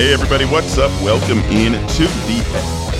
[0.00, 0.90] Hey everybody, what's up?
[1.02, 2.90] Welcome in to the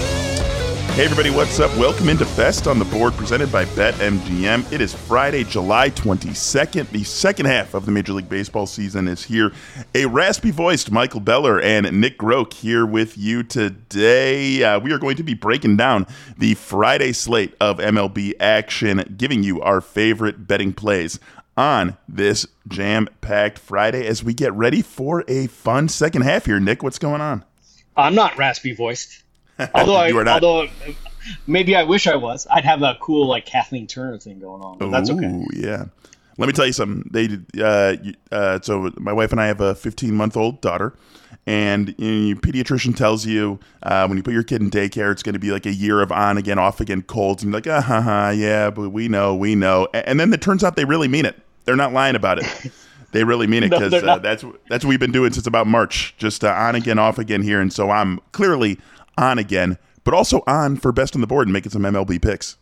[0.93, 1.75] Hey everybody, what's up?
[1.79, 4.71] Welcome into Best on the Board presented by BetMGM.
[4.71, 6.91] It is Friday, July 22nd.
[6.91, 9.51] The second half of the Major League Baseball season is here.
[9.95, 14.63] A raspy voiced Michael Beller and Nick Groke here with you today.
[14.63, 19.43] Uh, we are going to be breaking down the Friday slate of MLB action, giving
[19.43, 21.19] you our favorite betting plays
[21.61, 26.59] on this jam packed Friday as we get ready for a fun second half here.
[26.59, 27.45] Nick, what's going on?
[27.97, 29.23] I'm not raspy voiced.
[29.75, 30.69] Although I, although
[31.47, 32.47] maybe I wish I was.
[32.51, 34.79] I'd have a cool like Kathleen Turner thing going on.
[34.79, 35.45] But Ooh, that's okay.
[35.53, 35.85] Yeah.
[36.39, 37.11] Let me tell you something.
[37.13, 37.97] They uh,
[38.33, 40.95] uh, so my wife and I have a 15 month old daughter,
[41.47, 45.13] and you know, your pediatrician tells you uh, when you put your kid in daycare,
[45.13, 47.61] it's going to be like a year of on again, off again colds, and you're
[47.61, 50.77] like, ah, ha, ha, yeah, but we know, we know, and then it turns out
[50.77, 51.39] they really mean it.
[51.65, 52.73] They're not lying about it.
[53.13, 55.67] They really mean it because no, uh, that's that's what we've been doing since about
[55.67, 58.79] March, just uh, on again, off again here, and so I'm clearly
[59.19, 62.57] on again, but also on for best on the board and making some MLB picks.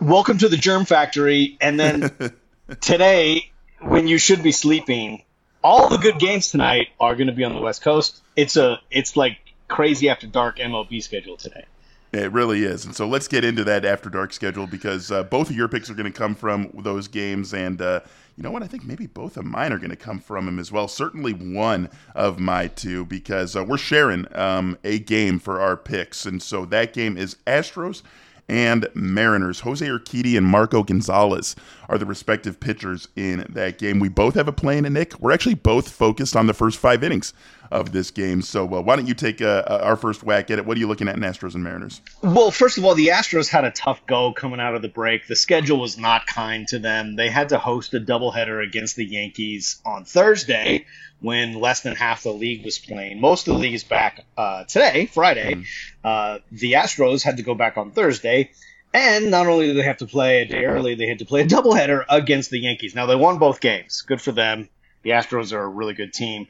[0.00, 2.10] Welcome to the Germ Factory, and then
[2.80, 5.24] today, when you should be sleeping,
[5.62, 8.22] all the good games tonight are going to be on the West Coast.
[8.34, 9.36] It's a it's like
[9.68, 11.64] crazy after dark MLB schedule today.
[12.12, 12.84] It really is.
[12.84, 15.88] And so let's get into that after dark schedule because uh, both of your picks
[15.88, 17.54] are going to come from those games.
[17.54, 18.00] And uh,
[18.36, 18.62] you know what?
[18.62, 20.88] I think maybe both of mine are going to come from him as well.
[20.88, 26.24] Certainly one of my two because uh, we're sharing um, a game for our picks.
[26.24, 28.02] And so that game is Astros
[28.48, 29.60] and Mariners.
[29.60, 31.56] Jose Urquidy and Marco Gonzalez
[31.88, 34.00] are the respective pitchers in that game.
[34.00, 35.18] We both have a play in it, Nick.
[35.20, 37.32] We're actually both focused on the first five innings
[37.72, 38.42] of this game.
[38.42, 40.66] So uh, why don't you take uh, uh, our first whack at it?
[40.66, 42.00] What are you looking at in Astros and Mariners?
[42.22, 45.26] Well, first of all, the Astros had a tough go coming out of the break.
[45.26, 47.16] The schedule was not kind to them.
[47.16, 50.86] They had to host a doubleheader against the Yankees on Thursday
[51.20, 53.20] when less than half the league was playing.
[53.20, 55.64] Most of the league is back uh, today, Friday.
[56.04, 56.42] Mm.
[56.50, 58.50] the Astros had to go back on Thursday.
[58.94, 61.42] And not only did they have to play a day early, they had to play
[61.42, 62.94] a doubleheader against the Yankees.
[62.94, 64.02] Now, they won both games.
[64.02, 64.68] Good for them.
[65.02, 66.46] The Astros are a really good team.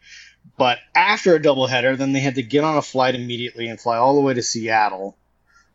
[0.57, 3.97] But after a doubleheader, then they had to get on a flight immediately and fly
[3.97, 5.17] all the way to Seattle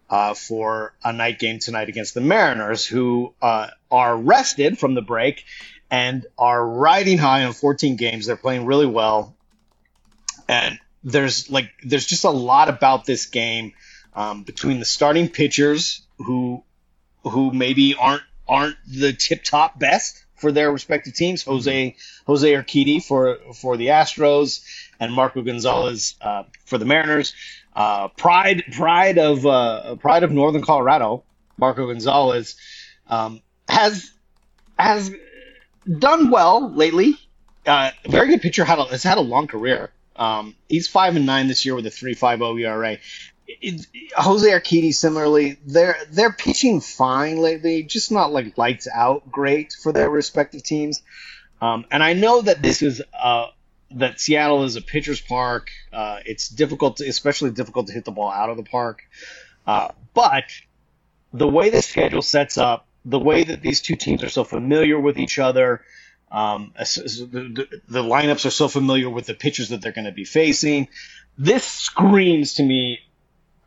[0.09, 5.01] uh, for a night game tonight against the Mariners, who uh, are rested from the
[5.01, 5.45] break
[5.89, 8.25] and are riding high on 14 games.
[8.25, 9.35] They're playing really well,
[10.47, 13.73] and there's like there's just a lot about this game
[14.13, 16.63] um, between the starting pitchers who
[17.23, 21.43] who maybe aren't aren't the tip top best for their respective teams.
[21.43, 24.63] Jose Jose Urquidy for for the Astros
[24.99, 27.33] and Marco Gonzalez uh, for the Mariners.
[27.75, 31.23] Uh, pride pride of uh, pride of Northern Colorado,
[31.57, 32.55] Marco Gonzalez
[33.07, 34.11] um, has
[34.79, 35.11] has
[35.99, 37.15] done well lately.
[37.65, 38.63] Uh, very good pitcher.
[38.63, 39.91] Had a, has had a long career.
[40.15, 42.97] Um, he's five and nine this year with a three five zero ERA
[43.47, 49.74] it, Jose Urquidy similarly, they're they're pitching fine lately, just not like lights out great
[49.74, 51.02] for their respective teams.
[51.62, 53.47] Um, and I know that this is uh,
[53.91, 55.72] that Seattle is a pitcher's park.
[55.91, 59.03] Uh, it's difficult, to, especially difficult to hit the ball out of the park.
[59.66, 60.46] Uh, but
[61.34, 65.00] the way the schedule sets up, the way that these two teams are so familiar
[65.00, 65.81] with each other,
[66.31, 70.25] um, the, the, lineups are so familiar with the pitchers that they're going to be
[70.25, 70.90] facing.
[71.38, 73.00] This screams to me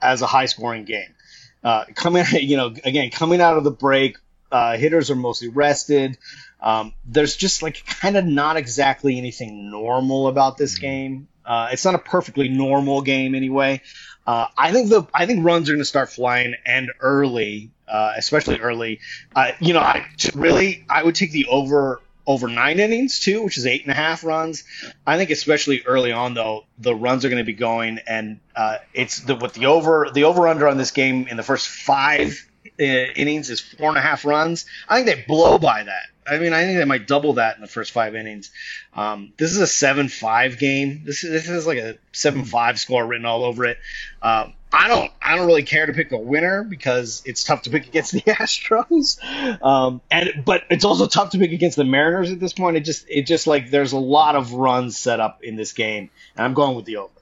[0.00, 1.14] as a high scoring game.
[1.62, 4.16] Uh, coming, you know, again, coming out of the break,
[4.50, 6.18] uh, hitters are mostly rested.
[6.60, 10.82] Um, there's just like kind of not exactly anything normal about this mm-hmm.
[10.82, 11.28] game.
[11.44, 13.80] Uh, it's not a perfectly normal game anyway.
[14.26, 18.12] Uh, I think the I think runs are going to start flying and early, uh,
[18.16, 19.00] especially early.
[19.34, 22.00] Uh, you know, I really I would take the over
[22.30, 24.64] over nine innings too, which is eight and a half runs.
[25.06, 28.78] I think especially early on though, the runs are going to be going, and uh,
[28.94, 32.48] it's the with the over the over under on this game in the first five
[32.80, 34.66] uh, innings is four and a half runs.
[34.88, 36.06] I think they blow by that.
[36.26, 38.50] I mean, I think they might double that in the first five innings.
[38.94, 41.02] Um, this is a seven-five game.
[41.04, 43.78] This is this is like a seven-five score written all over it.
[44.22, 47.70] Um, I don't I don't really care to pick a winner because it's tough to
[47.70, 49.18] pick against the Astros.
[49.62, 52.76] Um, and but it's also tough to pick against the Mariners at this point.
[52.76, 56.10] It just it just like there's a lot of runs set up in this game,
[56.36, 57.12] and I'm going with the over.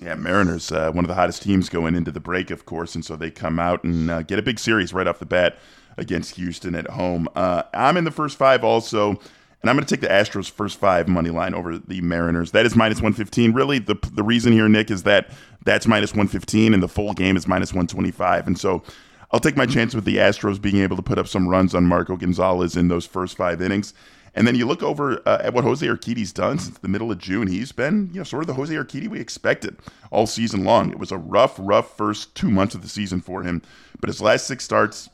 [0.00, 3.04] Yeah, Mariners, uh, one of the hottest teams going into the break, of course, and
[3.04, 5.58] so they come out and uh, get a big series right off the bat
[5.96, 7.28] against Houston at home.
[7.34, 10.78] Uh, I'm in the first five also, and I'm going to take the Astros first
[10.78, 12.52] five money line over the Mariners.
[12.52, 13.52] That is minus 115.
[13.52, 15.30] Really, the the reason here, Nick, is that
[15.68, 18.82] that's minus 115, and the full game is minus 125, and so.
[19.30, 21.84] I'll take my chance with the Astros being able to put up some runs on
[21.84, 23.92] Marco Gonzalez in those first five innings.
[24.34, 27.18] And then you look over uh, at what Jose Urquidy's done since the middle of
[27.18, 27.48] June.
[27.48, 29.76] He's been, you know, sort of the Jose Urquidy we expected
[30.10, 30.90] all season long.
[30.90, 33.62] It was a rough, rough first two months of the season for him,
[34.00, 35.08] but his last six starts,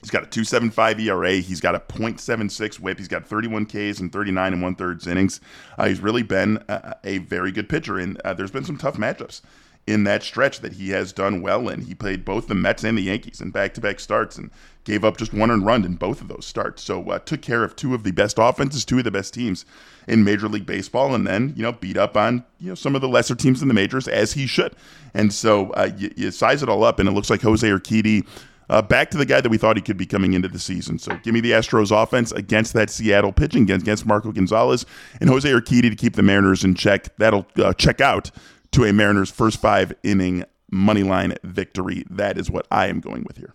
[0.00, 1.34] he's got a 2.75 ERA.
[1.34, 2.98] He's got a .76 WHIP.
[2.98, 5.40] He's got 31 Ks and 39 and one thirds innings.
[5.78, 8.96] Uh, he's really been a, a, very good pitcher, and uh, there's been some tough
[8.96, 9.42] matchups
[9.86, 11.82] in that stretch that he has done well in.
[11.82, 14.50] He played both the Mets and the Yankees in back-to-back starts and
[14.84, 16.82] gave up just one run in both of those starts.
[16.82, 19.64] So uh, took care of two of the best offenses, two of the best teams
[20.06, 23.00] in Major League Baseball, and then you know beat up on you know some of
[23.00, 24.74] the lesser teams in the majors as he should.
[25.14, 28.26] And so uh, you, you, size it all up, and it looks like Jose Urquidy.
[28.68, 30.96] Uh, back to the guy that we thought he could be coming into the season.
[30.96, 34.86] So give me the Astros offense against that Seattle pitching against, against Marco Gonzalez
[35.20, 37.08] and Jose Urquidy to keep the Mariners in check.
[37.16, 38.30] That'll uh, check out
[38.72, 42.04] to a Mariners first five inning money line victory.
[42.10, 43.54] That is what I am going with here.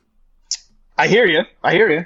[0.97, 1.43] I hear you.
[1.63, 2.05] I hear you.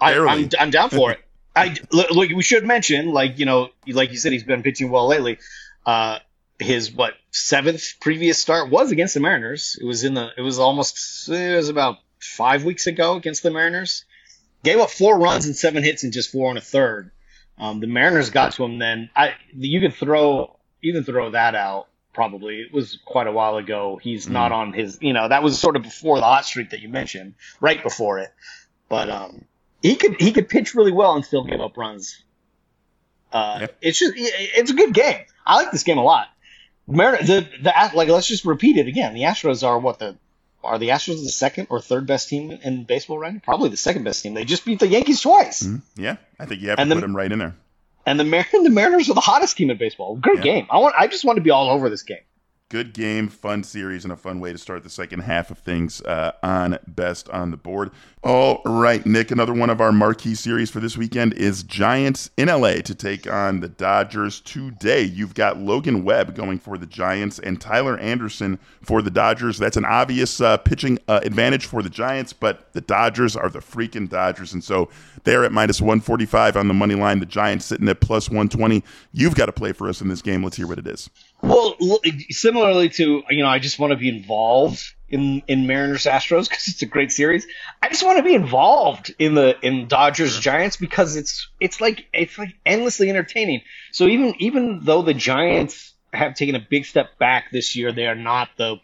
[0.00, 1.20] I, am I'm, I'm down for it.
[1.54, 2.30] I look.
[2.30, 5.38] We should mention, like you know, like you said, he's been pitching well lately.
[5.84, 6.18] Uh,
[6.58, 9.78] his what seventh previous start was against the Mariners.
[9.80, 10.30] It was in the.
[10.36, 11.28] It was almost.
[11.28, 14.04] It was about five weeks ago against the Mariners.
[14.62, 17.10] Gave up four runs and seven hits in just four and a third.
[17.58, 18.78] Um, the Mariners got to him.
[18.78, 19.34] Then I.
[19.54, 20.56] You can throw.
[20.80, 22.60] You can throw that out probably.
[22.60, 23.98] It was quite a while ago.
[24.02, 24.32] He's mm.
[24.32, 26.88] not on his, you know, that was sort of before the hot streak that you
[26.88, 28.32] mentioned, right before it.
[28.88, 29.44] But um,
[29.82, 32.22] he could he could pitch really well and still give up runs.
[33.32, 33.76] Uh, yep.
[33.80, 35.24] It's just it's a good game.
[35.46, 36.28] I like this game a lot.
[36.88, 39.14] The the like let's just repeat it again.
[39.14, 40.16] The Astros are what the
[40.62, 43.40] are the Astros the second or third best team in baseball right now?
[43.44, 44.34] Probably the second best team.
[44.34, 45.62] They just beat the Yankees twice.
[45.62, 46.02] Mm-hmm.
[46.02, 47.56] Yeah, I think you have and to the, put them right in there.
[48.06, 50.16] And the, Mar- the Mariners are the hottest team in baseball.
[50.16, 50.42] Great yeah.
[50.42, 50.66] game.
[50.70, 50.94] I want.
[50.98, 52.18] I just want to be all over this game.
[52.68, 56.00] Good game, fun series, and a fun way to start the second half of things
[56.02, 57.90] uh, on Best on the Board.
[58.22, 62.48] All right, Nick, another one of our marquee series for this weekend is Giants in
[62.48, 65.00] LA to take on the Dodgers today.
[65.00, 69.56] You've got Logan Webb going for the Giants and Tyler Anderson for the Dodgers.
[69.56, 73.60] That's an obvious uh, pitching uh, advantage for the Giants, but the Dodgers are the
[73.60, 74.52] freaking Dodgers.
[74.52, 74.90] And so
[75.24, 77.20] they're at minus 145 on the money line.
[77.20, 78.84] The Giants sitting at plus 120.
[79.12, 80.44] You've got to play for us in this game.
[80.44, 81.08] Let's hear what it is.
[81.40, 81.74] Well,
[82.28, 86.68] similarly to you know, I just want to be involved in in Mariners Astros because
[86.68, 87.46] it's a great series.
[87.82, 92.06] I just want to be involved in the in Dodgers Giants because it's it's like
[92.12, 93.62] it's like endlessly entertaining.
[93.92, 98.06] So even even though the Giants have taken a big step back this year, they
[98.06, 98.76] are not the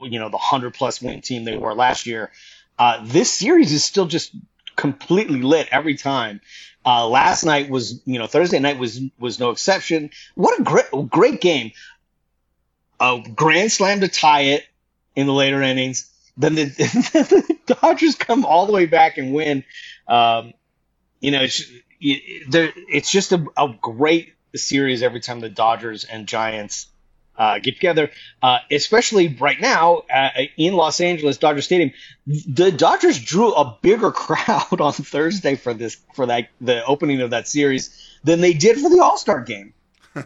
[0.00, 2.30] you know the hundred plus win team they were last year.
[2.78, 4.32] Uh, this series is still just
[4.76, 6.40] completely lit every time.
[6.86, 10.10] Uh, last night was, you know, Thursday night was was no exception.
[10.34, 11.72] What a great great game!
[13.00, 14.64] A grand slam to tie it
[15.18, 16.08] in the later innings.
[16.36, 16.64] Then the,
[17.66, 19.64] the Dodgers come all the way back and win.
[20.06, 20.54] Um,
[21.20, 21.64] you know, it's,
[22.00, 26.86] it's just a, a great series every time the Dodgers and Giants
[27.36, 28.10] uh, get together,
[28.42, 31.90] uh, especially right now uh, in Los Angeles, Dodger Stadium.
[32.26, 37.30] The Dodgers drew a bigger crowd on Thursday for this for that the opening of
[37.30, 37.90] that series
[38.22, 39.74] than they did for the All Star game.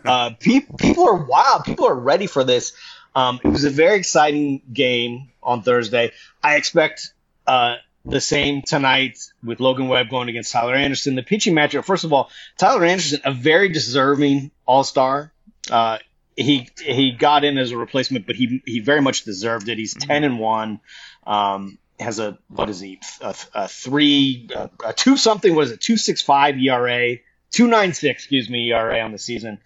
[0.06, 1.64] Uh, pe- people are wild.
[1.64, 2.72] People are ready for this.
[3.14, 6.12] Um, it was a very exciting game on Thursday.
[6.42, 7.12] I expect
[7.46, 11.14] uh, the same tonight with Logan Webb going against Tyler Anderson.
[11.14, 15.32] The pitching matchup, first of all, Tyler Anderson, a very deserving All Star.
[15.70, 15.98] Uh,
[16.36, 19.78] he he got in as a replacement, but he he very much deserved it.
[19.78, 20.80] He's ten and one.
[21.26, 25.72] Um, has a what is he a, a three a, a two something what is
[25.72, 27.16] it two six five ERA
[27.50, 29.58] two nine six excuse me ERA on the season.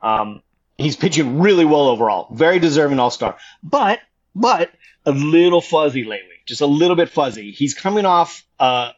[0.00, 0.42] Um,
[0.82, 4.00] he's pitching really well overall, very deserving All Star, but
[4.34, 4.70] but
[5.04, 7.50] a little fuzzy lately, just a little bit fuzzy.
[7.50, 8.92] He's coming off uh,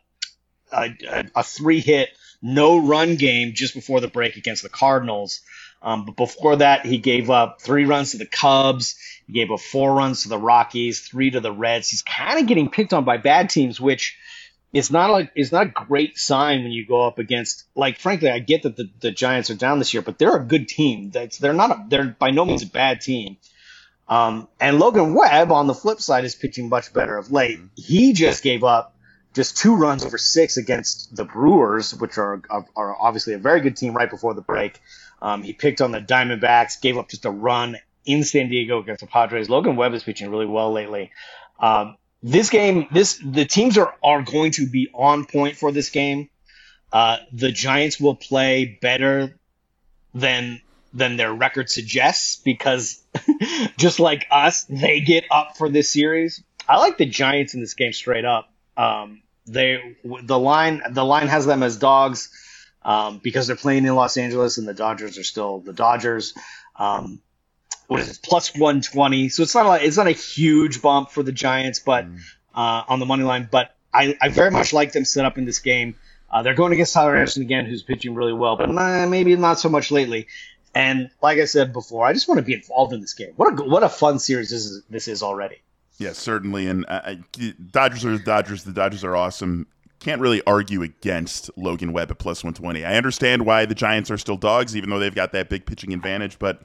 [0.73, 0.95] a,
[1.35, 2.11] a, three hit
[2.43, 5.41] no run game just before the break against the Cardinals.
[5.83, 8.97] Um, but before that, he gave up three runs to the Cubs.
[9.27, 11.91] He gave up four runs to the Rockies, three to the Reds.
[11.91, 14.17] He's kind of getting picked on by bad teams, which
[14.75, 17.65] is not like is not a great sign when you go up against.
[17.77, 20.45] Like, frankly, I get that the, the Giants are down this year, but they're a
[20.45, 21.11] good team.
[21.11, 23.37] That's they're not a, they're by no means a bad team.
[24.09, 27.61] Um, and Logan Webb on the flip side is pitching much better of late.
[27.77, 28.95] He just gave up
[29.33, 33.77] just two runs over six against the Brewers, which are are obviously a very good
[33.77, 34.81] team right before the break.
[35.23, 39.01] Um, he picked on the Diamondbacks, gave up just a run in San Diego against
[39.01, 39.49] the Padres.
[39.49, 41.13] Logan Webb is pitching really well lately.
[41.61, 45.91] Um, this game, this the teams are are going to be on point for this
[45.91, 46.31] game.
[46.91, 49.39] Uh, the Giants will play better
[50.15, 50.63] than
[50.95, 53.03] than their record suggests because
[53.77, 56.43] just like us, they get up for this series.
[56.67, 58.49] I like the Giants in this game straight up.
[58.75, 62.31] Um, they the line the line has them as dogs
[62.83, 66.33] um, because they're playing in Los Angeles and the Dodgers are still the Dodgers.
[66.75, 67.21] Um,
[67.87, 69.29] what is it, plus 120?
[69.29, 72.19] So it's not a, it's not a huge bump for the Giants, but mm.
[72.55, 73.49] uh, on the money line.
[73.51, 75.97] But I, I very much like them set up in this game.
[76.31, 79.61] Uh, they're going against Tyler Anderson again, who's pitching really well, but nah, maybe not
[79.61, 80.27] so much lately.
[80.75, 83.33] And like I said before, I just want to be involved in this game.
[83.37, 85.63] What a what a fun series this is this is already.
[85.99, 86.67] Yes, certainly.
[86.67, 87.15] And uh,
[87.71, 88.65] Dodgers are the Dodgers.
[88.65, 89.69] The Dodgers are awesome
[90.05, 92.85] can't really argue against Logan Webb at plus 120.
[92.85, 95.95] I understand why the Giants are still dogs, even though they've got that big pitching
[95.95, 96.63] advantage, but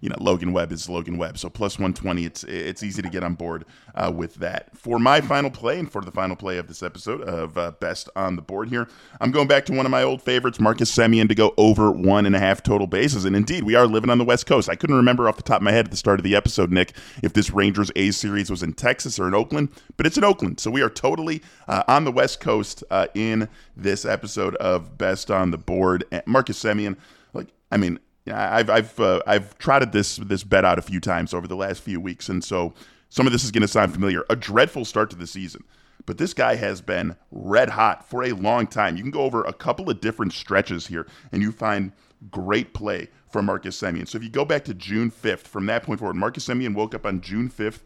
[0.00, 1.38] you know Logan Webb is Logan Webb.
[1.38, 3.64] So plus 120, it's it's easy to get on board
[3.94, 4.76] uh, with that.
[4.76, 8.08] For my final play and for the final play of this episode of uh, Best
[8.16, 8.88] on the Board here,
[9.20, 12.26] I'm going back to one of my old favorites, Marcus Semien, to go over one
[12.26, 13.24] and a half total bases.
[13.24, 14.68] And indeed, we are living on the West Coast.
[14.68, 16.72] I couldn't remember off the top of my head at the start of the episode,
[16.72, 20.24] Nick, if this Rangers A series was in Texas or in Oakland, but it's in
[20.24, 20.60] Oakland.
[20.60, 25.30] So we are totally uh, on the West Coast uh, in this episode of Best
[25.30, 26.04] on the Board.
[26.26, 26.96] Marcus Semien,
[27.34, 27.98] like I mean
[28.28, 31.82] I've I've uh, I've trotted this this bet out a few times over the last
[31.82, 32.74] few weeks, and so
[33.08, 34.24] some of this is going to sound familiar.
[34.30, 35.64] A dreadful start to the season,
[36.06, 38.96] but this guy has been red hot for a long time.
[38.96, 41.92] You can go over a couple of different stretches here, and you find
[42.30, 44.06] great play from Marcus Semien.
[44.06, 46.94] So if you go back to June 5th, from that point forward, Marcus Semien woke
[46.94, 47.80] up on June 5th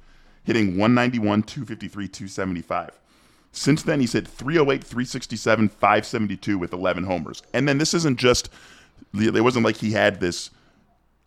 [0.44, 3.00] hitting 191, 253, 275.
[3.52, 7.42] Since then, he's hit 308, 367, 572 with 11 homers.
[7.52, 8.50] And then this isn't just
[9.14, 10.50] it wasn't like he had this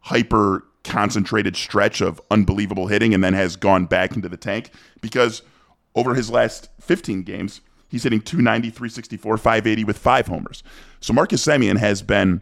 [0.02, 5.42] hyper concentrated stretch of unbelievable hitting and then has gone back into the tank because
[5.96, 10.64] over his last 15 games, he's hitting 290, 364, 580 with five homers.
[11.02, 12.42] So Marcus Semien has been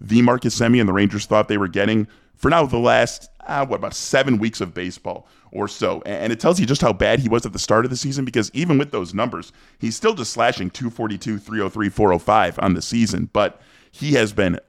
[0.00, 3.76] the Marcus Semien the Rangers thought they were getting for now the last, uh, what,
[3.76, 6.02] about seven weeks of baseball or so.
[6.04, 8.24] And it tells you just how bad he was at the start of the season
[8.24, 13.30] because even with those numbers, he's still just slashing 242, 303, 405 on the season.
[13.32, 13.60] But
[13.90, 14.60] he has been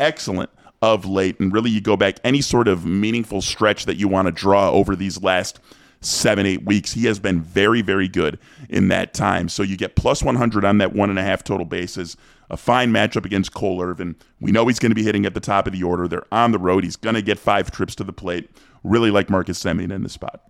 [0.00, 0.50] excellent
[0.82, 1.38] of late.
[1.40, 4.70] And really, you go back any sort of meaningful stretch that you want to draw
[4.70, 5.60] over these last
[6.00, 6.92] seven, eight weeks.
[6.92, 8.38] He has been very, very good
[8.68, 9.48] in that time.
[9.48, 12.16] So you get plus 100 on that one and a half total bases.
[12.48, 14.14] A fine matchup against Cole Irvin.
[14.40, 16.06] We know he's going to be hitting at the top of the order.
[16.06, 16.84] They're on the road.
[16.84, 18.48] He's going to get five trips to the plate.
[18.84, 20.42] Really like Marcus Semien in the spot.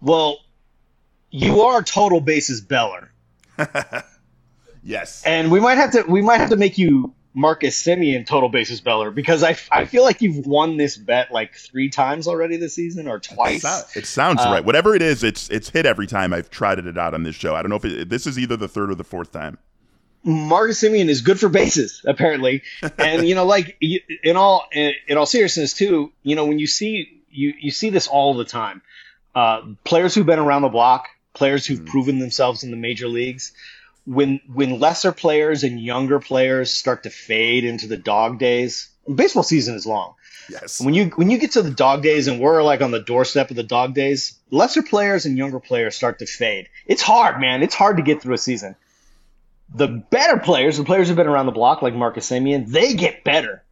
[0.00, 0.38] Well,
[1.30, 3.12] you are total bases Beller.
[4.82, 5.22] yes.
[5.24, 8.80] And we might have to we might have to make you Marcus Semien total bases
[8.80, 12.74] Beller because I, I feel like you've won this bet like three times already this
[12.74, 13.64] season or twice.
[13.96, 14.64] It sounds uh, right.
[14.64, 17.56] Whatever it is, it's it's hit every time I've tried it out on this show.
[17.56, 19.58] I don't know if it, this is either the third or the fourth time.
[20.22, 22.62] Marcus Semien is good for bases apparently,
[22.98, 27.20] and you know, like in all in all seriousness too, you know, when you see
[27.30, 28.80] you you see this all the time,
[29.34, 31.86] uh, players who've been around the block, players who've mm.
[31.86, 33.52] proven themselves in the major leagues
[34.06, 39.42] when when lesser players and younger players start to fade into the dog days, baseball
[39.42, 40.14] season is long.
[40.48, 40.80] Yes.
[40.80, 43.50] When you when you get to the dog days and we're like on the doorstep
[43.50, 46.68] of the dog days, lesser players and younger players start to fade.
[46.86, 47.62] It's hard, man.
[47.62, 48.76] It's hard to get through a season.
[49.74, 53.24] The better players, the players who've been around the block, like Marcus Semien, they get
[53.24, 53.64] better.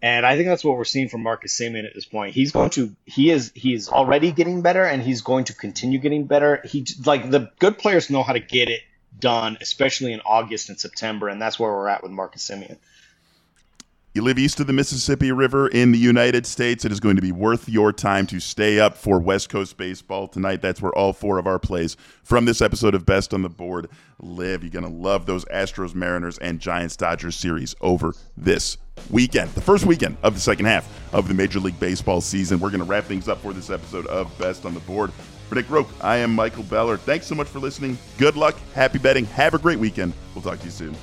[0.00, 2.34] And I think that's what we're seeing from Marcus Semien at this point.
[2.34, 5.98] He's going to he is he is already getting better and he's going to continue
[5.98, 6.60] getting better.
[6.64, 8.82] He like the good players know how to get it
[9.18, 12.78] done, especially in August and September, and that's where we're at with Marcus Semien.
[14.14, 16.86] You live east of the Mississippi River in the United States.
[16.86, 20.26] It is going to be worth your time to stay up for West Coast baseball
[20.26, 20.62] tonight.
[20.62, 23.90] That's where all four of our plays from this episode of Best on the Board
[24.18, 24.62] live.
[24.62, 28.78] You're going to love those Astros, Mariners, and Giants Dodgers series over this
[29.10, 32.60] weekend, the first weekend of the second half of the Major League Baseball season.
[32.60, 35.12] We're going to wrap things up for this episode of Best on the Board.
[35.50, 36.96] For Nick Groke, I am Michael Beller.
[36.96, 37.98] Thanks so much for listening.
[38.16, 38.56] Good luck.
[38.74, 39.26] Happy betting.
[39.26, 40.14] Have a great weekend.
[40.34, 40.96] We'll talk to you soon.